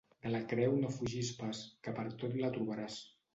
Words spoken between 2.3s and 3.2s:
la trobaràs.